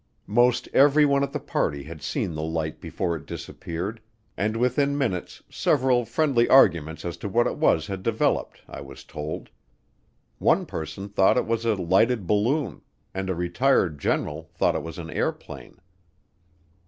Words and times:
Most 0.25 0.67
everyone 0.73 1.21
at 1.21 1.31
the 1.31 1.39
party 1.39 1.83
had 1.83 2.01
seen 2.01 2.33
the 2.33 2.41
light 2.41 2.81
before 2.81 3.15
it 3.15 3.27
disappeared, 3.27 4.01
and 4.35 4.57
within 4.57 4.97
minutes 4.97 5.43
several 5.47 6.05
friendly 6.05 6.49
arguments 6.49 7.05
as 7.05 7.17
to 7.17 7.29
what 7.29 7.45
it 7.45 7.55
was 7.57 7.85
had 7.85 8.01
developed, 8.01 8.61
I 8.67 8.81
was 8.81 9.03
told. 9.03 9.51
One 10.39 10.65
person 10.65 11.07
thought 11.07 11.37
it 11.37 11.45
was 11.45 11.65
a 11.65 11.75
lighted 11.75 12.25
balloon, 12.25 12.81
and 13.13 13.29
a 13.29 13.35
retired 13.35 13.99
general 13.99 14.49
thought 14.55 14.73
it 14.73 14.81
was 14.81 14.97
an 14.97 15.11
airplane. 15.11 15.77